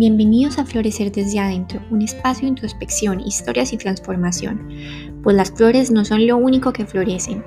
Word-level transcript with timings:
Bienvenidos 0.00 0.60
a 0.60 0.64
Florecer 0.64 1.10
desde 1.10 1.40
adentro, 1.40 1.82
un 1.90 2.02
espacio 2.02 2.42
de 2.42 2.50
introspección, 2.50 3.18
historias 3.18 3.72
y 3.72 3.78
transformación, 3.78 4.68
pues 5.24 5.34
las 5.34 5.50
flores 5.50 5.90
no 5.90 6.04
son 6.04 6.24
lo 6.24 6.36
único 6.36 6.72
que 6.72 6.86
florecen. 6.86 7.44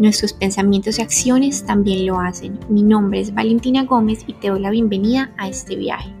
Nuestros 0.00 0.32
pensamientos 0.32 0.98
y 0.98 1.02
acciones 1.02 1.64
también 1.64 2.06
lo 2.06 2.18
hacen. 2.18 2.58
Mi 2.68 2.82
nombre 2.82 3.20
es 3.20 3.32
Valentina 3.32 3.84
Gómez 3.84 4.24
y 4.26 4.32
te 4.32 4.48
doy 4.48 4.58
la 4.58 4.70
bienvenida 4.70 5.32
a 5.38 5.48
este 5.48 5.76
viaje. 5.76 6.12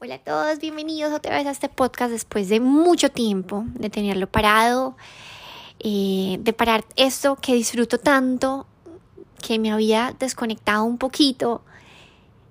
Hola 0.00 0.16
a 0.16 0.24
todos, 0.24 0.58
bienvenidos 0.58 1.12
otra 1.12 1.36
vez 1.36 1.46
a 1.46 1.52
este 1.52 1.68
podcast 1.68 2.10
después 2.10 2.48
de 2.48 2.58
mucho 2.58 3.12
tiempo 3.12 3.64
de 3.74 3.90
tenerlo 3.90 4.26
parado, 4.26 4.96
eh, 5.78 6.38
de 6.40 6.52
parar 6.52 6.84
esto 6.96 7.36
que 7.36 7.54
disfruto 7.54 7.98
tanto 7.98 8.66
que 9.38 9.58
me 9.58 9.72
había 9.72 10.14
desconectado 10.18 10.84
un 10.84 10.98
poquito 10.98 11.62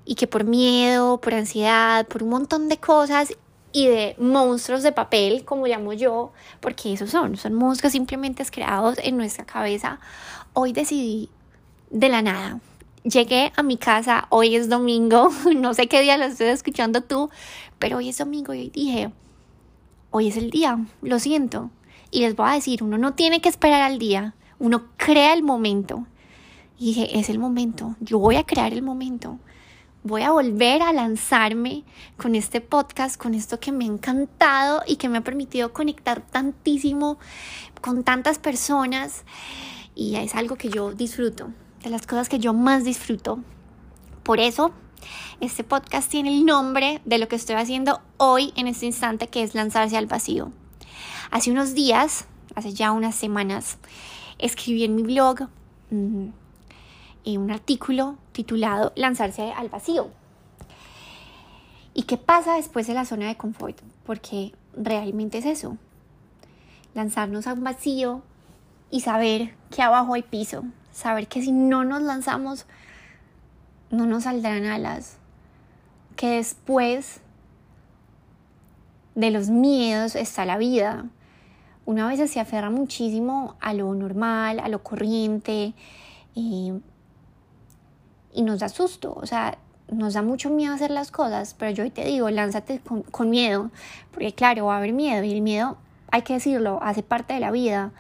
y 0.06 0.16
que 0.16 0.28
por 0.28 0.46
miedo, 0.46 1.20
por 1.20 1.34
ansiedad, 1.34 2.08
por 2.08 2.24
un 2.24 2.30
montón 2.30 2.70
de 2.70 2.78
cosas 2.78 3.36
y 3.74 3.88
de 3.88 4.16
monstruos 4.18 4.82
de 4.82 4.92
papel, 4.92 5.44
como 5.44 5.68
llamo 5.68 5.94
yo, 5.94 6.32
porque 6.62 6.94
esos 6.94 7.10
son, 7.10 7.38
son 7.38 7.54
monstruos 7.54 7.92
simplemente 7.92 8.44
creados 8.46 8.98
en 9.04 9.18
nuestra 9.18 9.46
cabeza, 9.46 10.00
hoy 10.54 10.74
decidí 10.74 11.30
de 11.92 12.10
la 12.10 12.22
nada. 12.22 12.60
Llegué 13.04 13.52
a 13.56 13.64
mi 13.64 13.78
casa, 13.78 14.28
hoy 14.30 14.56
es 14.56 14.70
domingo, 14.70 15.30
no 15.56 15.74
sé 15.74 15.88
qué 15.88 16.02
día 16.02 16.18
lo 16.18 16.26
estoy 16.26 16.48
escuchando 16.48 17.02
tú, 17.02 17.30
pero 17.80 17.98
hoy 17.98 18.10
es 18.10 18.18
domingo 18.18 18.54
y 18.54 18.70
dije, 18.70 19.12
hoy 20.12 20.30
es 20.30 20.38
el 20.38 20.50
día, 20.50 20.80
lo 21.02 21.20
siento. 21.20 21.70
Y 22.10 22.22
les 22.22 22.36
voy 22.36 22.50
a 22.50 22.54
decir, 22.54 22.82
uno 22.82 22.98
no 22.98 23.14
tiene 23.14 23.42
que 23.42 23.50
esperar 23.50 23.82
al 23.82 24.00
día, 24.00 24.34
uno 24.60 24.86
crea 24.98 25.34
el 25.34 25.44
momento. 25.44 26.08
Y 26.80 26.88
dije, 26.88 27.20
es 27.20 27.30
el 27.30 27.40
momento, 27.40 27.96
yo 28.00 28.20
voy 28.20 28.36
a 28.36 28.44
crear 28.44 28.72
el 28.72 28.84
momento. 28.84 29.40
Voy 30.04 30.22
a 30.22 30.32
volver 30.32 30.84
a 30.84 30.94
lanzarme 30.94 31.84
con 32.18 32.36
este 32.36 32.62
podcast, 32.62 33.20
con 33.20 33.34
esto 33.34 33.60
que 33.60 33.72
me 33.72 33.86
ha 33.86 33.88
encantado 33.88 34.84
y 34.86 34.98
que 34.98 35.10
me 35.10 35.18
ha 35.18 35.24
permitido 35.24 35.74
conectar 35.74 36.22
tantísimo 36.22 37.18
con 37.82 38.04
tantas 38.04 38.38
personas. 38.38 39.26
Y 39.96 40.16
es 40.16 40.36
algo 40.36 40.56
que 40.56 40.70
yo 40.70 40.94
disfruto, 40.94 41.52
de 41.84 41.90
las 41.90 42.06
cosas 42.06 42.30
que 42.30 42.40
yo 42.40 42.54
más 42.54 42.84
disfruto. 42.84 43.40
Por 44.22 44.40
eso, 44.40 44.72
este 45.42 45.64
podcast 45.64 46.10
tiene 46.10 46.30
el 46.30 46.46
nombre 46.46 47.02
de 47.06 47.18
lo 47.18 47.28
que 47.28 47.36
estoy 47.36 47.56
haciendo 47.56 48.02
hoy 48.18 48.54
en 48.56 48.68
este 48.68 48.86
instante, 48.86 49.28
que 49.28 49.42
es 49.42 49.56
lanzarse 49.56 49.98
al 49.98 50.06
vacío. 50.06 50.52
Hace 51.32 51.52
unos 51.52 51.74
días, 51.74 52.26
hace 52.56 52.72
ya 52.72 52.92
unas 52.92 53.16
semanas, 53.16 53.80
escribí 54.38 54.84
en 54.84 54.96
mi 54.96 55.04
blog 55.04 55.50
mm, 55.90 56.28
un 57.36 57.52
artículo 57.52 58.18
titulado 58.32 58.94
Lanzarse 58.96 59.52
al 59.52 59.68
vacío. 59.68 60.10
¿Y 61.94 62.04
qué 62.04 62.16
pasa 62.16 62.56
después 62.56 62.88
de 62.88 62.94
la 62.94 63.04
zona 63.04 63.28
de 63.28 63.36
confort? 63.36 63.82
Porque 64.06 64.54
realmente 64.78 65.40
es 65.40 65.46
eso. 65.46 65.78
Lanzarnos 66.94 67.48
a 67.48 67.54
un 67.54 67.64
vacío 67.64 68.22
y 68.92 69.02
saber 69.02 69.56
que 69.72 69.82
abajo 69.82 70.14
hay 70.14 70.24
piso. 70.24 70.64
Saber 70.94 71.28
que 71.28 71.42
si 71.42 71.52
no 71.52 71.84
nos 71.84 72.02
lanzamos, 72.02 72.66
no 73.90 74.06
nos 74.06 74.24
saldrán 74.24 74.66
alas. 74.66 75.18
Que 76.16 76.30
después 76.30 77.20
de 79.16 79.32
los 79.32 79.50
miedos 79.50 80.16
está 80.16 80.46
la 80.46 80.58
vida. 80.58 81.06
Una 81.86 82.08
vez 82.08 82.30
se 82.30 82.40
aferra 82.40 82.70
muchísimo 82.70 83.56
a 83.60 83.74
lo 83.74 83.94
normal, 83.96 84.60
a 84.60 84.70
lo 84.70 84.84
corriente, 84.84 85.74
y 86.36 86.74
y 88.34 88.42
nos 88.42 88.60
da 88.60 88.70
susto, 88.70 89.14
o 89.16 89.26
sea, 89.26 89.58
nos 89.92 90.14
da 90.14 90.22
mucho 90.22 90.50
miedo 90.50 90.74
hacer 90.74 90.92
las 90.92 91.12
cosas, 91.12 91.54
pero 91.54 91.72
yo 91.72 91.84
hoy 91.84 91.90
te 91.90 92.06
digo, 92.06 92.30
lánzate 92.30 92.82
con, 93.12 93.30
miedo, 93.30 93.72
porque 94.12 94.34
claro, 94.34 94.66
va 94.66 94.76
a 94.76 94.78
haber 94.78 94.94
miedo 94.94 95.24
y 95.24 95.32
el 95.32 95.42
miedo, 95.42 95.78
hay 96.12 96.22
que 96.22 96.34
decirlo, 96.34 96.80
hace 96.82 97.04
parte 97.04 97.34
de 97.34 97.40
la 97.40 97.52
vida, 97.52 97.92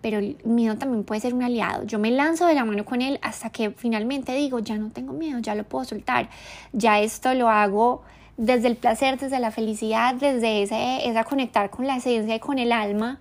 pero 0.00 0.18
el 0.18 0.38
miedo 0.44 0.76
también 0.76 1.02
puede 1.04 1.20
ser 1.20 1.34
un 1.34 1.42
aliado. 1.42 1.84
Yo 1.84 1.98
me 1.98 2.12
lanzo 2.12 2.46
de 2.46 2.54
la 2.54 2.64
mano 2.64 2.84
con 2.84 3.02
él 3.02 3.18
hasta 3.22 3.50
que 3.50 3.70
finalmente 3.70 4.32
digo, 4.34 4.60
ya 4.60 4.76
no 4.76 4.90
tengo 4.90 5.12
miedo, 5.12 5.38
ya 5.40 5.54
lo 5.54 5.64
puedo 5.64 5.84
soltar, 5.84 6.28
ya 6.72 7.00
esto 7.00 7.34
lo 7.34 7.48
hago 7.48 8.02
desde 8.36 8.68
el 8.68 8.76
placer, 8.76 9.18
desde 9.18 9.40
la 9.40 9.50
felicidad, 9.50 10.14
desde 10.14 10.62
ese, 10.62 11.08
esa 11.08 11.24
conectar 11.24 11.70
con 11.70 11.86
la 11.86 11.96
esencia 11.96 12.34
y 12.36 12.40
con 12.40 12.58
el 12.58 12.70
alma. 12.70 13.18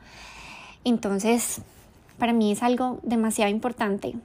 Entonces, 0.83 1.61
para 2.19 2.33
mí 2.33 2.51
es 2.51 2.61
algo 2.61 2.99
demasiado 3.01 3.49
importante. 3.49 4.15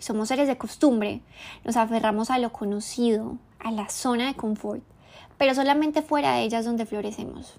Somos 0.00 0.28
seres 0.28 0.48
de 0.48 0.56
costumbre, 0.56 1.20
nos 1.62 1.76
aferramos 1.76 2.30
a 2.30 2.38
lo 2.38 2.52
conocido, 2.52 3.36
a 3.58 3.70
la 3.70 3.90
zona 3.90 4.28
de 4.28 4.34
confort, 4.34 4.82
pero 5.36 5.54
solamente 5.54 6.00
fuera 6.00 6.34
de 6.34 6.42
ellas 6.42 6.64
donde 6.64 6.86
florecemos. 6.86 7.54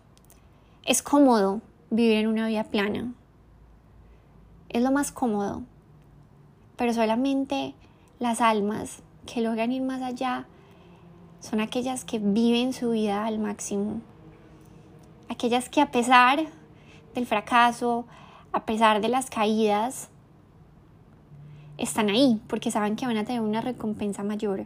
Es 0.83 1.03
cómodo 1.03 1.61
vivir 1.91 2.17
en 2.17 2.27
una 2.27 2.47
vida 2.47 2.63
plana. 2.63 3.13
Es 4.69 4.81
lo 4.81 4.91
más 4.91 5.11
cómodo, 5.11 5.61
pero 6.77 6.93
solamente 6.93 7.75
las 8.17 8.41
almas 8.41 9.03
que 9.27 9.41
logran 9.41 9.71
ir 9.71 9.83
más 9.83 10.01
allá 10.01 10.47
son 11.41 11.59
aquellas 11.59 12.05
que 12.05 12.17
viven 12.17 12.73
su 12.73 12.89
vida 12.89 13.25
al 13.25 13.37
máximo. 13.37 14.01
Aquellas 15.29 15.69
que 15.69 15.79
a 15.79 15.91
pesar 15.91 16.47
del 17.13 17.27
fracaso, 17.27 18.05
a 18.51 18.65
pesar 18.65 18.99
de 18.99 19.09
las 19.09 19.29
caídas, 19.29 20.09
están 21.77 22.09
ahí 22.09 22.41
porque 22.47 22.71
saben 22.71 22.95
que 22.95 23.05
van 23.05 23.17
a 23.17 23.25
tener 23.25 23.41
una 23.41 23.61
recompensa 23.61 24.23
mayor. 24.23 24.65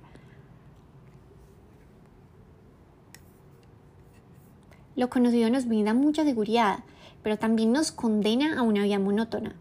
Lo 4.95 5.09
conocido 5.09 5.49
nos 5.49 5.67
brinda 5.67 5.93
mucha 5.93 6.23
seguridad, 6.23 6.79
pero 7.21 7.37
también 7.37 7.71
nos 7.73 7.91
condena 7.91 8.57
a 8.57 8.61
una 8.61 8.83
vida 8.83 8.97
monótona, 8.97 9.53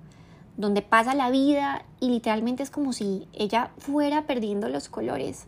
donde 0.56 0.80
pasa 0.80 1.14
la 1.14 1.30
vida 1.30 1.84
y 1.98 2.10
literalmente 2.10 2.62
es 2.62 2.70
como 2.70 2.92
si 2.92 3.26
ella 3.32 3.70
fuera 3.78 4.26
perdiendo 4.26 4.68
los 4.68 4.88
colores. 4.88 5.46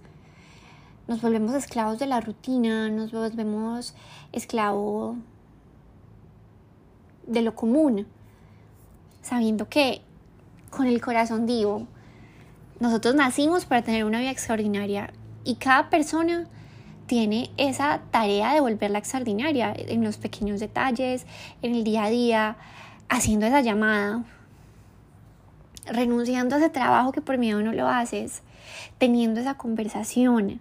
Nos 1.07 1.23
volvemos 1.23 1.55
esclavos 1.55 2.01
de 2.01 2.07
la 2.07 2.21
rutina, 2.21 2.89
nos 2.89 3.13
volvemos 3.13 3.95
esclavos 4.33 5.17
de 7.29 7.43
lo 7.43 7.55
común, 7.55 8.07
sabiendo 9.23 9.69
que 9.69 10.03
con 10.77 10.87
el 10.87 11.01
corazón 11.01 11.47
vivo 11.47 11.87
nosotros 12.81 13.15
nacimos 13.15 13.65
para 13.65 13.81
tener 13.81 14.05
una 14.05 14.21
vida 14.21 14.31
extraordinaria 14.31 15.11
y 15.45 15.55
cada 15.55 15.89
persona 15.89 16.47
tiene 17.07 17.51
esa 17.57 18.03
tarea 18.11 18.53
de 18.53 18.61
volverla 18.61 18.99
extraordinaria 18.99 19.73
en 19.75 20.05
los 20.05 20.19
pequeños 20.19 20.61
detalles, 20.61 21.25
en 21.63 21.75
el 21.75 21.85
día 21.85 22.05
a 22.05 22.11
día, 22.11 22.57
haciendo 23.09 23.47
esa 23.47 23.63
llamada, 23.63 24.25
renunciando 25.87 26.57
a 26.57 26.59
ese 26.59 26.69
trabajo 26.69 27.13
que 27.13 27.23
por 27.23 27.39
miedo 27.39 27.63
no 27.63 27.73
lo 27.73 27.89
haces, 27.89 28.43
teniendo 28.99 29.41
esa 29.41 29.55
conversación, 29.55 30.61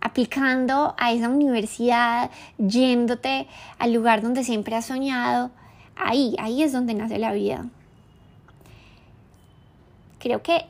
aplicando 0.00 0.94
a 0.98 1.10
esa 1.12 1.28
universidad, 1.30 2.30
yéndote 2.58 3.48
al 3.78 3.92
lugar 3.92 4.22
donde 4.22 4.44
siempre 4.44 4.76
has 4.76 4.86
soñado. 4.86 5.50
Ahí, 5.96 6.36
ahí 6.38 6.62
es 6.62 6.72
donde 6.72 6.94
nace 6.94 7.18
la 7.18 7.32
vida. 7.32 7.66
Creo 10.24 10.42
que 10.42 10.64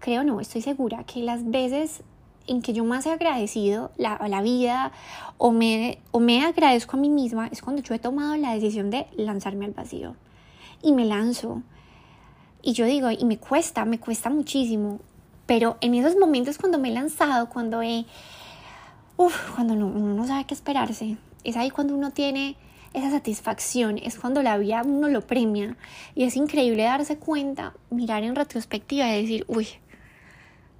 creo 0.00 0.22
no, 0.22 0.38
estoy 0.38 0.60
segura 0.60 1.02
que 1.04 1.22
las 1.22 1.50
veces 1.50 2.02
en 2.46 2.60
que 2.60 2.74
yo 2.74 2.84
más 2.84 3.06
he 3.06 3.10
agradecido 3.10 3.90
la, 3.96 4.20
la 4.28 4.42
vida 4.42 4.92
o 5.38 5.50
me, 5.50 5.98
o 6.10 6.20
me 6.20 6.44
agradezco 6.44 6.98
a 6.98 7.00
mí 7.00 7.08
misma 7.08 7.46
es 7.46 7.62
cuando 7.62 7.80
yo 7.80 7.94
he 7.94 7.98
tomado 7.98 8.36
la 8.36 8.52
decisión 8.52 8.90
de 8.90 9.06
lanzarme 9.16 9.64
al 9.64 9.72
vacío. 9.72 10.14
Y 10.82 10.92
me 10.92 11.06
lanzo. 11.06 11.62
Y 12.60 12.74
yo 12.74 12.84
digo, 12.84 13.10
y 13.10 13.24
me 13.24 13.38
cuesta, 13.38 13.86
me 13.86 13.98
cuesta 13.98 14.28
muchísimo. 14.28 15.00
Pero 15.46 15.78
en 15.80 15.94
esos 15.94 16.18
momentos 16.18 16.58
cuando 16.58 16.78
me 16.78 16.90
he 16.90 16.92
lanzado, 16.92 17.48
cuando 17.48 17.80
he... 17.80 18.04
Uf, 19.16 19.54
cuando 19.54 19.74
no, 19.74 19.86
uno 19.86 20.12
no 20.12 20.26
sabe 20.26 20.44
qué 20.44 20.52
esperarse. 20.52 21.16
Es 21.44 21.56
ahí 21.56 21.70
cuando 21.70 21.94
uno 21.94 22.10
tiene 22.10 22.58
esa 22.92 23.10
satisfacción, 23.10 23.98
es 23.98 24.18
cuando 24.18 24.42
la 24.42 24.58
vida 24.58 24.82
uno 24.84 25.08
lo 25.08 25.26
premia. 25.26 25.76
Y 26.14 26.24
es 26.24 26.36
increíble 26.36 26.82
darse 26.82 27.16
cuenta, 27.16 27.74
mirar 27.90 28.22
en 28.24 28.34
retrospectiva 28.34 29.08
y 29.08 29.22
decir, 29.22 29.44
uy, 29.48 29.68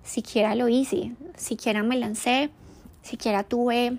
siquiera 0.02 0.54
lo 0.54 0.68
hice, 0.68 1.12
siquiera 1.36 1.82
me 1.82 1.96
lancé, 1.96 2.50
siquiera 3.02 3.42
tuve 3.42 3.98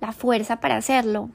la 0.00 0.12
fuerza 0.12 0.60
para 0.60 0.76
hacerlo. 0.76 1.30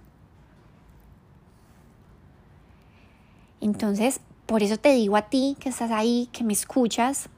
Entonces, 3.60 4.22
por 4.46 4.64
eso 4.64 4.78
te 4.78 4.94
digo 4.94 5.16
a 5.18 5.30
ti 5.30 5.56
que 5.60 5.70
estás 5.70 5.92
ahí, 5.92 6.30
que 6.32 6.44
me 6.44 6.54
escuchas, 6.54 7.30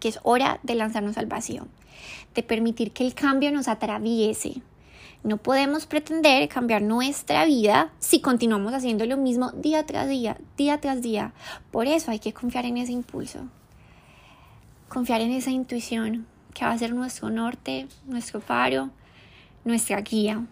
que 0.00 0.08
es 0.08 0.18
hora 0.22 0.58
de 0.62 0.74
lanzarnos 0.74 1.16
al 1.18 1.26
vacío, 1.26 1.66
de 2.34 2.42
permitir 2.42 2.92
que 2.92 3.06
el 3.06 3.14
cambio 3.14 3.52
nos 3.52 3.68
atraviese. 3.68 4.62
No 5.24 5.36
podemos 5.36 5.86
pretender 5.86 6.48
cambiar 6.48 6.80
nuestra 6.82 7.44
vida 7.44 7.90
si 7.98 8.20
continuamos 8.20 8.72
haciendo 8.72 9.04
lo 9.04 9.16
mismo 9.16 9.50
día 9.52 9.84
tras 9.84 10.08
día, 10.08 10.38
día 10.56 10.80
tras 10.80 11.02
día. 11.02 11.32
Por 11.70 11.86
eso 11.86 12.10
hay 12.10 12.18
que 12.20 12.32
confiar 12.32 12.64
en 12.66 12.78
ese 12.78 12.92
impulso. 12.92 13.40
confiar 14.88 15.20
en 15.20 15.32
esa 15.32 15.50
intuición 15.50 16.26
que 16.54 16.64
va 16.64 16.72
a 16.72 16.78
ser 16.78 16.92
nuestro 16.94 17.30
norte, 17.30 17.86
nuestro 18.06 18.40
faro, 18.40 18.90
nuestra 19.64 20.00
guía. 20.00 20.44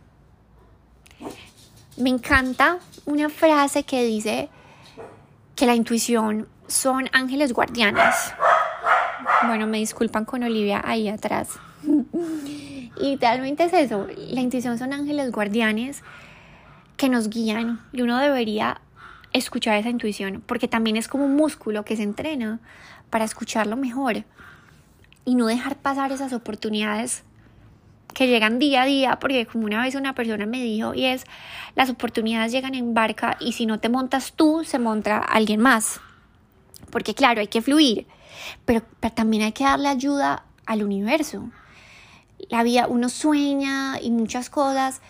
Me 1.96 2.10
encanta 2.10 2.78
una 3.06 3.28
frase 3.28 3.84
que 3.84 4.04
dice 4.04 4.48
que 5.54 5.66
la 5.66 5.74
intuición 5.74 6.46
son 6.66 7.08
ángeles 7.12 7.52
guardianes. 7.52 8.14
Bueno, 9.46 9.66
me 9.66 9.78
disculpan 9.78 10.24
con 10.26 10.42
Olivia 10.42 10.82
ahí 10.84 11.08
atrás. 11.08 11.48
Y 13.00 13.16
realmente 13.16 13.64
es 13.64 13.72
eso, 13.72 14.06
la 14.16 14.40
intuición 14.40 14.78
son 14.78 14.92
ángeles 14.92 15.30
guardianes 15.32 16.02
que 16.96 17.08
nos 17.08 17.28
guían 17.28 17.80
y 17.92 18.02
uno 18.02 18.18
debería 18.18 18.80
escuchar 19.32 19.76
esa 19.76 19.90
intuición 19.90 20.42
porque 20.46 20.68
también 20.68 20.96
es 20.96 21.08
como 21.08 21.26
un 21.26 21.36
músculo 21.36 21.84
que 21.84 21.96
se 21.96 22.02
entrena 22.02 22.60
para 23.10 23.24
escucharlo 23.24 23.76
mejor 23.76 24.24
y 25.24 25.34
no 25.34 25.46
dejar 25.46 25.76
pasar 25.76 26.12
esas 26.12 26.32
oportunidades 26.32 27.24
que 28.14 28.26
llegan 28.28 28.58
día 28.58 28.82
a 28.82 28.86
día, 28.86 29.18
porque 29.20 29.44
como 29.44 29.66
una 29.66 29.82
vez 29.82 29.94
una 29.94 30.14
persona 30.14 30.46
me 30.46 30.62
dijo, 30.62 30.94
y 30.94 31.04
es, 31.04 31.24
las 31.74 31.90
oportunidades 31.90 32.50
llegan 32.50 32.74
en 32.74 32.94
barca 32.94 33.36
y 33.40 33.52
si 33.52 33.66
no 33.66 33.78
te 33.78 33.90
montas 33.90 34.32
tú, 34.32 34.62
se 34.64 34.78
monta 34.78 35.18
alguien 35.18 35.60
más. 35.60 36.00
Porque 36.90 37.14
claro, 37.14 37.40
hay 37.40 37.48
que 37.48 37.60
fluir, 37.60 38.06
pero, 38.64 38.82
pero 39.00 39.12
también 39.12 39.42
hay 39.42 39.52
que 39.52 39.64
darle 39.64 39.88
ayuda 39.88 40.44
al 40.64 40.82
universo. 40.82 41.50
La 42.50 42.62
vida, 42.62 42.86
uno 42.88 43.08
sueña 43.08 44.00
y 44.00 44.10
muchas 44.10 44.50
cosas, 44.50 45.00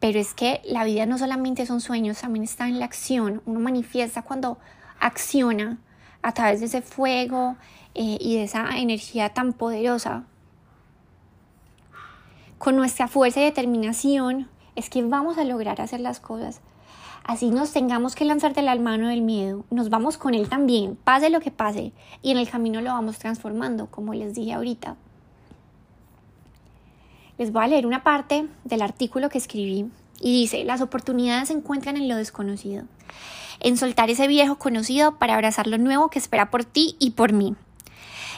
pero 0.00 0.18
es 0.18 0.34
que 0.34 0.60
la 0.64 0.84
vida 0.84 1.06
no 1.06 1.18
solamente 1.18 1.66
son 1.66 1.80
sueños, 1.80 2.20
también 2.20 2.44
está 2.44 2.68
en 2.68 2.78
la 2.78 2.84
acción. 2.84 3.42
Uno 3.46 3.60
manifiesta 3.60 4.22
cuando 4.22 4.58
acciona 5.00 5.78
a 6.22 6.32
través 6.32 6.60
de 6.60 6.66
ese 6.66 6.82
fuego 6.82 7.56
eh, 7.94 8.16
y 8.20 8.36
de 8.36 8.44
esa 8.44 8.78
energía 8.78 9.34
tan 9.34 9.52
poderosa. 9.52 10.24
Con 12.58 12.76
nuestra 12.76 13.08
fuerza 13.08 13.40
y 13.40 13.44
determinación 13.44 14.48
es 14.76 14.88
que 14.88 15.02
vamos 15.02 15.36
a 15.38 15.44
lograr 15.44 15.80
hacer 15.80 16.00
las 16.00 16.20
cosas. 16.20 16.60
Así 17.24 17.50
nos 17.50 17.72
tengamos 17.72 18.14
que 18.14 18.24
lanzar 18.24 18.54
de 18.54 18.62
la 18.62 18.74
mano 18.76 19.08
del 19.08 19.22
miedo, 19.22 19.64
nos 19.70 19.90
vamos 19.90 20.18
con 20.18 20.34
él 20.34 20.48
también, 20.48 20.96
pase 20.96 21.30
lo 21.30 21.40
que 21.40 21.52
pase, 21.52 21.92
y 22.20 22.32
en 22.32 22.38
el 22.38 22.50
camino 22.50 22.80
lo 22.80 22.90
vamos 22.90 23.18
transformando, 23.18 23.86
como 23.86 24.12
les 24.14 24.34
dije 24.34 24.54
ahorita. 24.54 24.96
Les 27.38 27.50
voy 27.50 27.64
a 27.64 27.68
leer 27.68 27.86
una 27.86 28.02
parte 28.02 28.46
del 28.64 28.82
artículo 28.82 29.28
que 29.28 29.38
escribí 29.38 29.90
y 30.20 30.32
dice, 30.32 30.64
las 30.64 30.80
oportunidades 30.80 31.48
se 31.48 31.54
encuentran 31.54 31.96
en 31.96 32.08
lo 32.08 32.16
desconocido, 32.16 32.84
en 33.60 33.76
soltar 33.76 34.10
ese 34.10 34.28
viejo 34.28 34.56
conocido 34.56 35.16
para 35.16 35.34
abrazar 35.34 35.66
lo 35.66 35.78
nuevo 35.78 36.10
que 36.10 36.18
espera 36.18 36.50
por 36.50 36.64
ti 36.64 36.96
y 36.98 37.12
por 37.12 37.32
mí. 37.32 37.56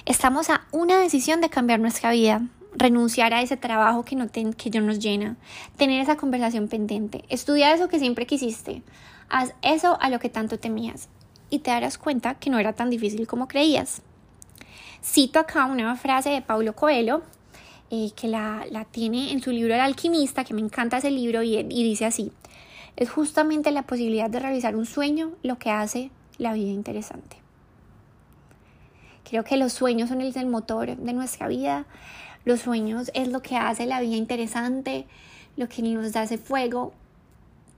Estamos 0.06 0.49
a 0.49 0.62
una 0.70 0.99
decisión 0.99 1.41
de 1.41 1.50
cambiar 1.50 1.81
nuestra 1.81 2.11
vida, 2.12 2.43
renunciar 2.76 3.35
a 3.35 3.43
ese 3.43 3.56
trabajo 3.56 4.05
que 4.05 4.17
no, 4.17 4.29
que 4.31 4.70
no 4.70 4.81
nos 4.81 4.99
llena, 4.99 5.37
tener 5.76 6.00
esa 6.00 6.17
conversación 6.17 6.69
pendiente, 6.69 7.25
estudiar 7.29 7.75
eso 7.75 7.88
que 7.88 7.99
siempre 7.99 8.26
quisiste, 8.26 8.82
haz 9.29 9.55
eso 9.62 9.99
a 10.00 10.08
lo 10.08 10.19
que 10.19 10.29
tanto 10.29 10.58
temías 10.58 11.08
y 11.50 11.61
te 11.61 11.70
darás 11.70 11.99
cuenta 11.99 12.35
que 12.35 12.50
no 12.50 12.58
era 12.58 12.73
tan 12.73 12.91
difícil 12.91 13.26
como 13.26 13.49
creías. 13.49 14.02
Cito 15.02 15.38
acá 15.38 15.67
una 15.67 15.94
frase 15.96 16.31
de 16.31 16.43
Paulo 16.43 16.75
Coelho 16.75 17.23
eh, 17.90 18.10
que 18.16 18.28
la, 18.28 18.86
tiene 18.90 19.32
en 19.32 19.40
su 19.40 19.50
libro 19.50 19.75
El 19.75 19.81
alquimista, 19.81 20.44
que 20.44 20.54
me 20.54 20.60
encanta 20.60 20.98
ese 20.98 21.10
libro 21.10 21.42
y, 21.42 21.56
y 21.56 21.84
dice 21.84 22.06
así, 22.06 22.32
es 22.96 23.10
justamente 23.10 23.70
la 23.70 23.82
posibilidad 23.82 24.31
de 24.31 24.40
realizar 24.40 24.76
un 24.76 24.86
sueño 24.86 25.32
lo 25.42 25.58
que 25.58 25.70
hace 25.70 26.10
la 26.38 26.52
vida 26.52 26.70
interesante. 26.70 27.44
Creo 29.28 29.42
que 29.42 29.56
los 29.56 29.72
sueños 29.72 30.10
son 30.10 30.20
el, 30.20 30.46
motor 30.46 30.96
de 30.96 31.12
nuestra 31.12 31.48
vida. 31.48 31.86
Los 32.44 32.60
sueños 32.60 33.10
es 33.14 33.28
lo 33.28 33.42
que 33.42 33.56
hace 33.56 33.86
la 33.86 34.00
vida 34.00 34.16
interesante, 34.16 35.06
lo 35.56 35.69
que 35.69 35.82
nos 35.82 36.12
da 36.12 36.25
ese 36.25 36.38
fuego, 36.38 36.92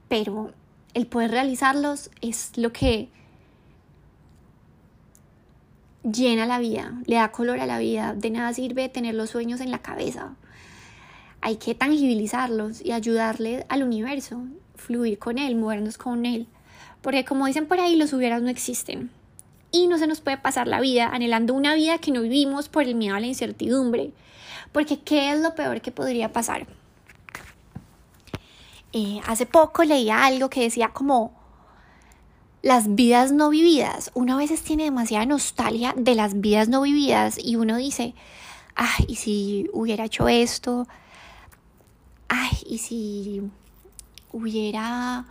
pero 0.08 0.52
el 0.94 1.06
poder 1.06 1.30
realizarlos 1.30 2.10
es 2.20 2.52
lo 2.56 2.72
que 2.72 3.08
llena 6.10 6.46
la 6.46 6.58
vida, 6.58 6.94
le 7.06 7.16
da 7.16 7.32
color 7.32 7.60
a 7.60 7.66
la 7.66 7.78
vida. 7.78 8.14
De 8.14 8.30
nada 8.30 8.52
sirve 8.52 8.88
tener 8.88 9.14
los 9.14 9.30
sueños 9.30 9.60
en 9.60 9.70
la 9.70 9.78
cabeza. 9.78 10.34
Hay 11.40 11.56
que 11.56 11.74
tangibilizarlos 11.74 12.84
y 12.84 12.92
ayudarle 12.92 13.66
al 13.68 13.82
universo, 13.82 14.42
fluir 14.74 15.18
con 15.18 15.38
él, 15.38 15.56
movernos 15.56 15.98
con 15.98 16.26
él. 16.26 16.46
Porque 17.02 17.24
como 17.24 17.46
dicen 17.46 17.66
por 17.66 17.80
ahí, 17.80 17.96
los 17.96 18.12
hubieras 18.12 18.42
no 18.42 18.48
existen 18.48 19.10
y 19.70 19.86
no 19.88 19.98
se 19.98 20.06
nos 20.06 20.20
puede 20.20 20.38
pasar 20.38 20.68
la 20.68 20.80
vida 20.80 21.08
anhelando 21.08 21.54
una 21.54 21.74
vida 21.74 21.98
que 21.98 22.12
no 22.12 22.22
vivimos 22.22 22.68
por 22.68 22.84
el 22.84 22.94
miedo 22.94 23.16
a 23.16 23.20
la 23.20 23.26
incertidumbre. 23.26 24.12
Porque 24.72 25.00
¿qué 25.00 25.32
es 25.32 25.40
lo 25.40 25.54
peor 25.54 25.80
que 25.80 25.92
podría 25.92 26.32
pasar? 26.32 26.66
Eh, 28.92 29.20
hace 29.26 29.46
poco 29.46 29.84
leía 29.84 30.24
algo 30.24 30.48
que 30.48 30.62
decía 30.62 30.88
como 30.88 31.32
las 32.66 32.96
vidas 32.96 33.30
no 33.30 33.48
vividas. 33.48 34.10
Uno 34.14 34.34
a 34.34 34.38
veces 34.38 34.60
tiene 34.60 34.82
demasiada 34.82 35.24
nostalgia 35.24 35.94
de 35.96 36.16
las 36.16 36.40
vidas 36.40 36.68
no 36.68 36.82
vividas 36.82 37.38
y 37.38 37.54
uno 37.54 37.76
dice, 37.76 38.12
ay, 38.74 39.04
¿y 39.06 39.14
si 39.14 39.70
hubiera 39.72 40.06
hecho 40.06 40.26
esto? 40.26 40.88
Ay, 42.26 42.58
¿y 42.66 42.78
si 42.78 43.40
hubiera, 44.32 45.26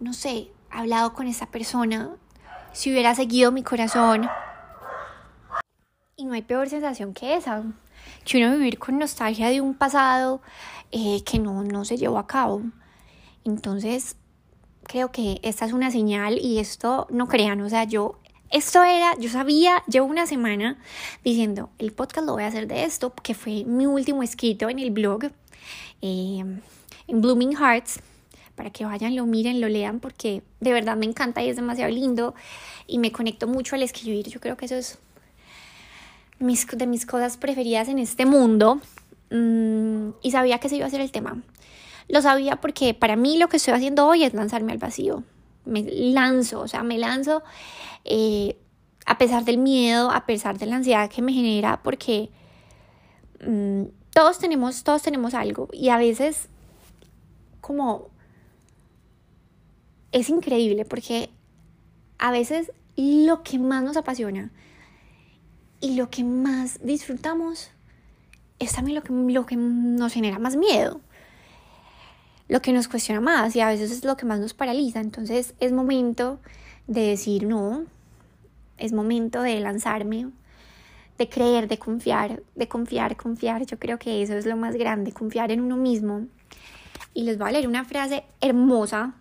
no 0.00 0.12
sé, 0.12 0.48
hablado 0.72 1.12
con 1.14 1.28
esa 1.28 1.46
persona 1.46 2.16
si 2.72 2.90
hubiera 2.90 3.14
seguido 3.14 3.52
mi 3.52 3.62
corazón. 3.62 4.28
Y 6.16 6.24
no 6.24 6.32
hay 6.32 6.42
peor 6.42 6.68
sensación 6.68 7.14
que 7.14 7.36
esa, 7.36 7.62
que 8.24 8.38
uno 8.38 8.56
vivir 8.56 8.80
con 8.80 8.98
nostalgia 8.98 9.50
de 9.50 9.60
un 9.60 9.74
pasado 9.74 10.42
eh, 10.90 11.22
que 11.22 11.38
no, 11.38 11.62
no 11.62 11.84
se 11.84 11.96
llevó 11.96 12.18
a 12.18 12.26
cabo. 12.26 12.62
Entonces, 13.44 14.16
creo 14.84 15.10
que 15.12 15.40
esta 15.42 15.64
es 15.64 15.72
una 15.72 15.90
señal 15.90 16.38
y 16.38 16.58
esto 16.58 17.06
no 17.10 17.28
crean, 17.28 17.60
o 17.60 17.68
sea, 17.68 17.84
yo, 17.84 18.18
esto 18.50 18.84
era, 18.84 19.16
yo 19.18 19.30
sabía, 19.30 19.82
llevo 19.86 20.06
una 20.06 20.26
semana 20.26 20.78
diciendo, 21.24 21.70
el 21.78 21.92
podcast 21.92 22.26
lo 22.26 22.34
voy 22.34 22.44
a 22.44 22.48
hacer 22.48 22.66
de 22.66 22.84
esto, 22.84 23.14
que 23.22 23.34
fue 23.34 23.64
mi 23.64 23.86
último 23.86 24.22
escrito 24.22 24.68
en 24.68 24.78
el 24.78 24.90
blog, 24.90 25.24
eh, 26.02 26.44
en 27.08 27.20
Blooming 27.20 27.56
Hearts, 27.56 28.00
para 28.54 28.70
que 28.70 28.84
vayan, 28.84 29.16
lo 29.16 29.26
miren, 29.26 29.60
lo 29.60 29.68
lean, 29.68 30.00
porque 30.00 30.42
de 30.60 30.72
verdad 30.72 30.96
me 30.96 31.06
encanta 31.06 31.42
y 31.42 31.48
es 31.48 31.56
demasiado 31.56 31.90
lindo 31.90 32.34
y 32.86 32.98
me 32.98 33.10
conecto 33.10 33.46
mucho 33.46 33.74
al 33.74 33.82
escribir. 33.82 34.28
Yo 34.28 34.40
creo 34.40 34.56
que 34.56 34.66
eso 34.66 34.76
es 34.76 34.98
mis, 36.38 36.66
de 36.66 36.86
mis 36.86 37.06
cosas 37.06 37.36
preferidas 37.36 37.88
en 37.88 37.98
este 37.98 38.26
mundo 38.26 38.80
mm, 39.30 40.10
y 40.22 40.30
sabía 40.30 40.58
que 40.58 40.68
se 40.68 40.76
iba 40.76 40.86
a 40.86 40.90
ser 40.90 41.00
el 41.00 41.10
tema. 41.10 41.42
Lo 42.08 42.22
sabía 42.22 42.56
porque 42.56 42.94
para 42.94 43.16
mí 43.16 43.38
lo 43.38 43.48
que 43.48 43.56
estoy 43.56 43.74
haciendo 43.74 44.06
hoy 44.06 44.24
es 44.24 44.34
lanzarme 44.34 44.72
al 44.72 44.78
vacío. 44.78 45.24
Me 45.64 45.82
lanzo, 45.82 46.60
o 46.60 46.68
sea, 46.68 46.82
me 46.82 46.98
lanzo 46.98 47.42
eh, 48.04 48.56
a 49.06 49.18
pesar 49.18 49.44
del 49.44 49.58
miedo, 49.58 50.10
a 50.10 50.26
pesar 50.26 50.58
de 50.58 50.66
la 50.66 50.76
ansiedad 50.76 51.10
que 51.10 51.22
me 51.22 51.32
genera, 51.32 51.82
porque 51.82 52.30
mm, 53.46 53.84
todos 54.12 54.38
tenemos, 54.38 54.84
todos 54.84 55.02
tenemos 55.02 55.34
algo 55.34 55.68
y 55.72 55.88
a 55.88 55.96
veces 55.96 56.48
como 57.60 58.08
es 60.10 60.28
increíble 60.28 60.84
porque 60.84 61.30
a 62.18 62.30
veces 62.30 62.72
lo 62.96 63.42
que 63.42 63.58
más 63.58 63.82
nos 63.82 63.96
apasiona 63.96 64.50
y 65.80 65.94
lo 65.94 66.10
que 66.10 66.22
más 66.24 66.78
disfrutamos 66.82 67.70
es 68.58 68.72
también 68.72 68.96
lo 68.96 69.02
que, 69.02 69.12
lo 69.12 69.46
que 69.46 69.56
nos 69.56 70.12
genera 70.12 70.38
más 70.38 70.56
miedo, 70.56 71.00
lo 72.48 72.60
que 72.60 72.72
nos 72.72 72.88
cuestiona 72.88 73.20
más 73.20 73.56
y 73.56 73.60
a 73.60 73.68
veces 73.68 73.90
es 73.90 74.04
lo 74.04 74.16
que 74.16 74.26
más 74.26 74.40
nos 74.40 74.54
paraliza. 74.54 75.00
Entonces 75.00 75.54
es 75.60 75.72
momento 75.72 76.38
de 76.86 77.02
decir 77.02 77.46
no, 77.46 77.84
es 78.78 78.92
momento 78.92 79.42
de 79.42 79.60
lanzarme, 79.60 80.28
de 81.18 81.28
creer, 81.28 81.68
de 81.68 81.78
confiar, 81.78 82.42
de 82.54 82.68
confiar, 82.68 83.16
confiar. 83.16 83.64
Yo 83.66 83.78
creo 83.78 83.98
que 83.98 84.22
eso 84.22 84.34
es 84.34 84.46
lo 84.46 84.56
más 84.56 84.74
grande, 84.76 85.12
confiar 85.12 85.52
en 85.52 85.60
uno 85.60 85.76
mismo. 85.76 86.26
Y 87.14 87.24
les 87.24 87.38
voy 87.38 87.48
a 87.48 87.52
leer 87.52 87.68
una 87.68 87.84
frase 87.84 88.24
hermosa 88.40 89.14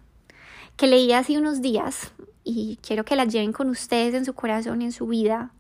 que 0.77 0.87
leí 0.87 1.11
hace 1.13 1.37
unos 1.37 1.61
días 1.61 2.11
y 2.43 2.79
quiero 2.81 3.05
que 3.05 3.15
la 3.15 3.25
lleven 3.25 3.53
con 3.53 3.69
ustedes 3.69 4.13
en 4.13 4.25
su 4.25 4.33
corazón, 4.33 4.81
en 4.81 4.91
su 4.91 5.07
vida 5.07 5.51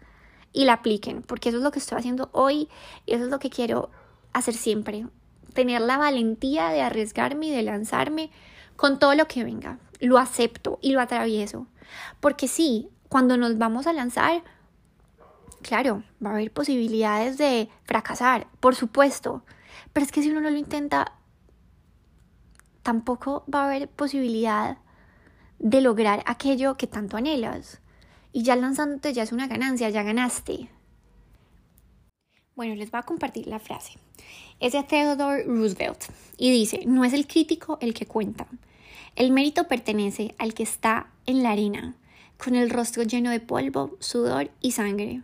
y 0.53 0.65
la 0.65 0.73
apliquen, 0.73 1.21
porque 1.21 1.49
eso 1.49 1.59
es 1.59 1.63
lo 1.63 1.71
que 1.71 1.79
estoy 1.79 1.99
haciendo 1.99 2.29
hoy 2.31 2.69
y 3.05 3.13
eso 3.13 3.25
es 3.25 3.29
lo 3.29 3.39
que 3.39 3.49
quiero 3.49 3.89
hacer 4.33 4.53
siempre, 4.53 5.05
tener 5.53 5.81
la 5.81 5.97
valentía 5.97 6.69
de 6.69 6.81
arriesgarme 6.81 7.47
y 7.47 7.51
de 7.51 7.63
lanzarme 7.63 8.31
con 8.75 8.99
todo 8.99 9.15
lo 9.15 9.27
que 9.27 9.43
venga. 9.43 9.79
Lo 9.99 10.17
acepto 10.17 10.79
y 10.81 10.93
lo 10.93 11.01
atravieso, 11.01 11.67
porque 12.19 12.47
sí, 12.47 12.89
cuando 13.09 13.37
nos 13.37 13.57
vamos 13.57 13.85
a 13.87 13.93
lanzar, 13.93 14.41
claro, 15.61 16.03
va 16.23 16.31
a 16.31 16.33
haber 16.33 16.51
posibilidades 16.51 17.37
de 17.37 17.69
fracasar, 17.83 18.47
por 18.59 18.75
supuesto, 18.75 19.43
pero 19.93 20.05
es 20.05 20.11
que 20.11 20.21
si 20.21 20.31
uno 20.31 20.41
no 20.41 20.49
lo 20.49 20.57
intenta, 20.57 21.13
tampoco 22.83 23.43
va 23.53 23.63
a 23.63 23.65
haber 23.65 23.89
posibilidad 23.89 24.77
de 25.59 25.81
lograr 25.81 26.23
aquello 26.25 26.75
que 26.75 26.87
tanto 26.87 27.17
anhelas. 27.17 27.81
Y 28.33 28.43
ya 28.43 28.55
lanzándote 28.55 29.13
ya 29.13 29.23
es 29.23 29.31
una 29.31 29.47
ganancia, 29.47 29.89
ya 29.89 30.03
ganaste. 30.03 30.69
Bueno, 32.55 32.75
les 32.75 32.91
voy 32.91 32.99
a 32.99 33.03
compartir 33.03 33.47
la 33.47 33.59
frase. 33.59 33.93
Es 34.61 34.73
de 34.73 34.83
Theodore 34.83 35.43
Roosevelt 35.45 36.03
y 36.37 36.51
dice, 36.51 36.81
no 36.85 37.03
es 37.03 37.13
el 37.13 37.25
crítico 37.25 37.79
el 37.81 37.95
que 37.95 38.05
cuenta. 38.05 38.45
El 39.15 39.31
mérito 39.31 39.67
pertenece 39.67 40.35
al 40.37 40.53
que 40.53 40.61
está 40.61 41.07
en 41.25 41.41
la 41.41 41.49
arena, 41.49 41.95
con 42.37 42.53
el 42.53 42.69
rostro 42.69 43.01
lleno 43.01 43.31
de 43.31 43.39
polvo, 43.39 43.97
sudor 43.99 44.51
y 44.61 44.73
sangre, 44.73 45.23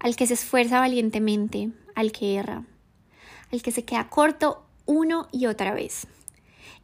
al 0.00 0.16
que 0.16 0.26
se 0.26 0.34
esfuerza 0.34 0.80
valientemente, 0.80 1.70
al 1.94 2.10
que 2.10 2.34
erra, 2.34 2.64
al 3.52 3.62
que 3.62 3.70
se 3.70 3.84
queda 3.84 4.08
corto 4.08 4.64
uno 4.84 5.28
y 5.30 5.46
otra 5.46 5.74
vez, 5.74 6.08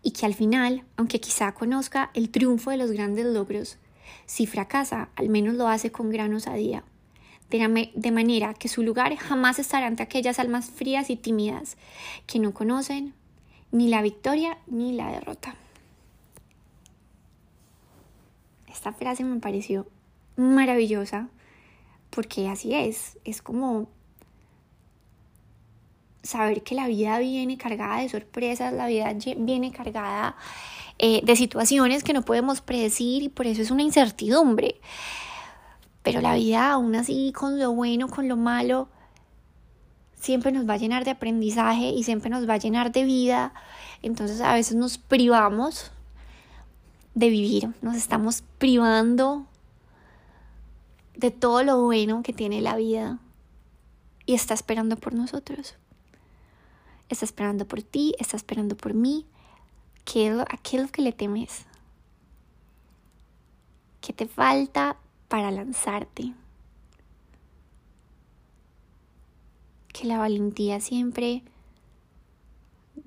y 0.05 0.13
que 0.13 0.25
al 0.25 0.35
final, 0.35 0.85
aunque 0.97 1.19
quizá 1.19 1.53
conozca 1.53 2.13
el 2.15 2.31
triunfo 2.31 2.71
de 2.71 2.77
los 2.77 2.93
grandes 2.93 3.27
logros, 3.27 3.77
si 4.25 4.47
fracasa, 4.47 5.09
al 5.17 5.31
menos 5.31 5.57
lo 5.57 5.67
hace 5.67 5.91
con 5.91 6.11
gran 6.11 6.33
osadía 6.33 6.85
de 7.51 8.11
manera 8.11 8.55
que 8.55 8.69
su 8.69 8.83
lugar 8.83 9.17
jamás 9.17 9.59
estará 9.59 9.87
ante 9.87 10.03
aquellas 10.03 10.39
almas 10.39 10.71
frías 10.71 11.09
y 11.11 11.17
tímidas 11.17 11.77
que 12.27 12.39
no 12.39 12.53
conocen 12.53 13.15
ni 13.73 13.89
la 13.89 14.03
victoria 14.03 14.59
ni 14.67 14.93
la 14.93 15.11
derrota. 15.11 15.55
Esta 18.71 18.93
frase 18.93 19.25
me 19.25 19.41
pareció 19.41 19.87
maravillosa 20.37 21.29
porque 22.11 22.49
así 22.49 22.75
es, 22.75 23.19
es 23.25 23.43
como 23.43 23.89
saber 26.23 26.63
que 26.63 26.75
la 26.75 26.87
vida 26.87 27.19
viene 27.19 27.57
cargada 27.57 28.01
de 28.01 28.09
sorpresas, 28.09 28.73
la 28.73 28.87
vida 28.87 29.15
viene 29.39 29.73
cargada 29.73 30.37
eh, 30.99 31.21
de 31.25 31.37
situaciones 31.37 32.05
que 32.05 32.13
no 32.13 32.23
podemos 32.23 32.61
predecir 32.61 33.23
y 33.23 33.29
por 33.29 33.47
eso 33.47 33.63
es 33.63 33.71
una 33.71 33.83
incertidumbre. 33.83 34.81
Pero 36.09 36.23
la 36.23 36.37
vida, 36.37 36.73
aún 36.73 36.95
así, 36.95 37.35
con 37.37 37.59
lo 37.59 37.73
bueno, 37.73 38.09
con 38.09 38.29
lo 38.29 38.37
malo, 38.39 38.89
siempre 40.15 40.53
nos 40.53 40.67
va 40.67 40.73
a 40.73 40.79
llenar 40.79 41.05
de 41.05 41.11
aprendizaje 41.11 41.91
y 41.91 42.03
siempre 42.03 42.31
nos 42.31 42.49
va 42.49 42.55
a 42.55 42.57
llenar 42.57 42.93
de 42.93 43.05
vida. 43.05 43.53
Entonces 44.01 44.41
a 44.41 44.55
veces 44.55 44.75
nos 44.75 44.97
privamos 44.97 45.91
de 47.15 47.29
vivir, 47.29 47.75
nos 47.83 47.95
estamos 47.95 48.43
privando 48.57 49.45
de 51.15 51.31
todo 51.31 51.63
lo 51.63 51.83
bueno 51.83 52.23
que 52.23 52.33
tiene 52.33 52.63
la 52.63 52.75
vida 52.75 53.19
y 54.25 54.33
está 54.33 54.55
esperando 54.55 54.97
por 54.97 55.13
nosotros. 55.13 55.75
Está 57.11 57.27
esperando 57.27 57.69
por 57.69 57.83
ti, 57.83 58.15
está 58.19 58.39
esperando 58.39 58.79
por 58.79 58.95
mí. 58.95 59.27
¿Qué 60.07 60.29
es 60.29 60.35
lo, 60.35 60.41
¿A 60.45 60.57
qué 60.63 60.79
es 60.79 60.83
lo 60.85 60.89
que 60.89 61.03
le 61.03 61.13
temes? 61.13 61.67
¿Qué 64.01 64.15
te 64.15 64.27
falta 64.27 64.97
para 65.29 65.51
lanzarte. 65.51 66.33
Que 69.93 70.07
la 70.07 70.19
valentía 70.19 70.81
siempre 70.81 71.43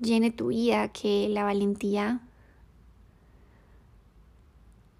llene 0.00 0.30
tu 0.30 0.48
vida, 0.48 0.88
que 0.88 1.28
la 1.28 1.44
valentía 1.44 2.20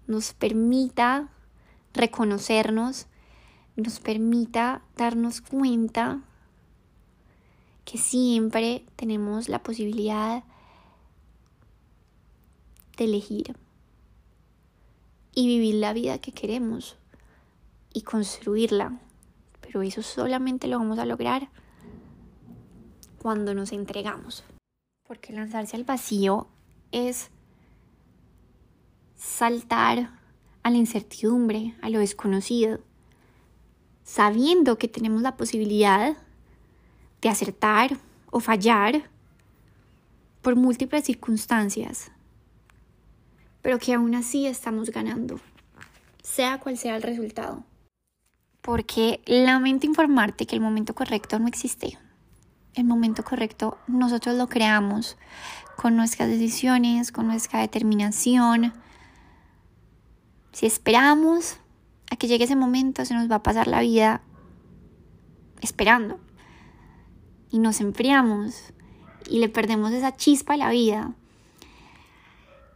nos 0.07 0.33
permita 0.33 1.29
reconocernos, 1.93 3.07
nos 3.75 3.99
permita 3.99 4.81
darnos 4.97 5.41
cuenta 5.41 6.21
que 7.85 7.97
siempre 7.97 8.85
tenemos 8.95 9.49
la 9.49 9.61
posibilidad 9.61 10.43
de 12.97 13.03
elegir 13.03 13.55
y 15.35 15.47
vivir 15.47 15.75
la 15.75 15.93
vida 15.93 16.19
que 16.19 16.31
queremos 16.31 16.97
y 17.93 18.01
construirla. 18.01 18.99
Pero 19.61 19.81
eso 19.81 20.01
solamente 20.01 20.67
lo 20.67 20.79
vamos 20.79 20.99
a 20.99 21.05
lograr 21.05 21.49
cuando 23.19 23.53
nos 23.53 23.71
entregamos. 23.71 24.43
Porque 25.07 25.31
lanzarse 25.31 25.75
al 25.75 25.83
vacío 25.83 26.47
es 26.91 27.29
saltar 29.15 30.11
a 30.63 30.69
la 30.69 30.77
incertidumbre, 30.77 31.75
a 31.81 31.89
lo 31.89 31.99
desconocido, 31.99 32.79
sabiendo 34.03 34.77
que 34.77 34.87
tenemos 34.87 35.21
la 35.21 35.37
posibilidad 35.37 36.17
de 37.21 37.29
acertar 37.29 37.97
o 38.31 38.39
fallar 38.39 39.09
por 40.41 40.55
múltiples 40.55 41.05
circunstancias, 41.05 42.11
pero 43.61 43.79
que 43.79 43.93
aún 43.93 44.13
así 44.15 44.45
estamos 44.45 44.89
ganando, 44.89 45.39
sea 46.21 46.59
cual 46.59 46.77
sea 46.77 46.97
el 46.97 47.01
resultado 47.01 47.63
porque 48.63 49.21
lamento 49.27 49.85
informarte 49.85 50.47
que 50.47 50.55
el 50.55 50.61
momento 50.61 50.95
correcto 50.95 51.37
no 51.37 51.47
existe. 51.47 51.99
El 52.73 52.85
momento 52.85 53.23
correcto 53.23 53.77
nosotros 53.87 54.35
lo 54.35 54.47
creamos 54.47 55.17
con 55.75 55.95
nuestras 55.95 56.29
decisiones, 56.29 57.11
con 57.11 57.27
nuestra 57.27 57.59
determinación. 57.59 58.73
Si 60.53 60.65
esperamos 60.65 61.57
a 62.09 62.15
que 62.15 62.27
llegue 62.27 62.45
ese 62.45 62.55
momento, 62.55 63.03
se 63.05 63.13
nos 63.13 63.29
va 63.29 63.35
a 63.35 63.43
pasar 63.43 63.67
la 63.67 63.81
vida 63.81 64.21
esperando. 65.61 66.19
Y 67.51 67.59
nos 67.59 67.81
enfriamos 67.81 68.73
y 69.29 69.39
le 69.39 69.49
perdemos 69.49 69.91
esa 69.91 70.15
chispa 70.15 70.53
a 70.53 70.57
la 70.57 70.69
vida. 70.69 71.13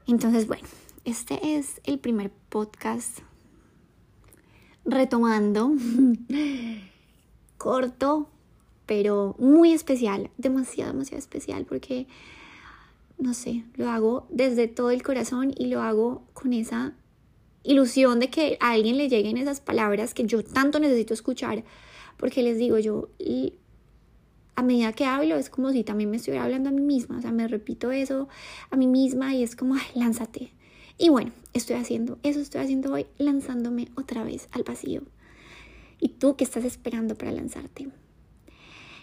Entonces, 0.06 0.48
bueno, 0.48 0.68
este 1.06 1.58
es 1.58 1.80
el 1.86 1.98
primer 1.98 2.30
podcast 2.30 3.20
retomando, 4.88 5.74
corto, 7.58 8.30
pero 8.86 9.36
muy 9.38 9.74
especial, 9.74 10.32
demasiado, 10.38 10.94
demasiado 10.94 11.20
especial, 11.20 11.66
porque, 11.66 12.08
no 13.20 13.34
sé, 13.34 13.66
lo 13.76 13.90
hago 13.90 14.26
desde 14.30 14.68
todo 14.68 14.92
el 14.92 15.04
corazón 15.04 15.54
y 15.56 15.68
lo 15.68 15.82
hago 15.82 16.24
con 16.34 16.54
esa 16.54 16.94
ilusión 17.64 18.20
de 18.22 18.30
que 18.30 18.58
a 18.62 18.72
alguien 18.72 18.98
le 18.98 19.10
lleguen 19.10 19.38
esas 19.38 19.60
palabras 19.60 20.14
que 20.14 20.26
yo 20.26 20.44
tanto 20.44 20.80
necesito 20.80 21.14
escuchar, 21.14 21.66
porque 22.16 22.42
les 22.42 22.58
digo, 22.58 22.80
yo 22.80 23.10
a 24.56 24.64
medida 24.64 24.94
que 24.94 25.06
hablo 25.06 25.36
es 25.36 25.50
como 25.50 25.72
si 25.72 25.84
también 25.84 26.10
me 26.10 26.18
estuviera 26.18 26.46
hablando 26.46 26.70
a 26.70 26.72
mí 26.72 26.82
misma, 26.82 27.18
o 27.18 27.22
sea, 27.22 27.32
me 27.32 27.48
repito 27.48 27.92
eso 27.92 28.30
a 28.72 28.78
mí 28.78 28.88
misma 28.88 29.36
y 29.36 29.44
es 29.44 29.58
como, 29.58 29.76
lánzate, 29.96 30.54
y 30.98 31.10
bueno, 31.10 31.32
estoy 31.54 31.76
haciendo, 31.76 32.18
eso 32.24 32.40
estoy 32.40 32.62
haciendo 32.62 32.94
hoy, 32.94 33.06
lanzándome 33.18 33.90
otra 33.96 34.24
vez 34.24 34.48
al 34.52 34.64
vacío. 34.64 35.04
¿Y 36.00 36.10
tú 36.10 36.36
qué 36.36 36.44
estás 36.44 36.64
esperando 36.64 37.16
para 37.16 37.32
lanzarte? 37.32 37.90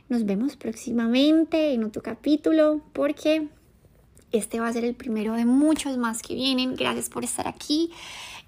Nos 0.08 0.24
vemos 0.24 0.56
próximamente 0.56 1.72
en 1.72 1.84
otro 1.84 2.02
capítulo 2.02 2.82
porque 2.92 3.48
este 4.32 4.60
va 4.60 4.68
a 4.68 4.72
ser 4.72 4.84
el 4.84 4.94
primero 4.94 5.34
de 5.34 5.44
muchos 5.44 5.96
más 5.96 6.22
que 6.22 6.34
vienen. 6.34 6.74
Gracias 6.74 7.08
por 7.08 7.24
estar 7.24 7.48
aquí, 7.48 7.90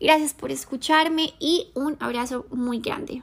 gracias 0.00 0.34
por 0.34 0.50
escucharme 0.50 1.34
y 1.38 1.68
un 1.74 1.96
abrazo 2.00 2.46
muy 2.50 2.80
grande. 2.80 3.22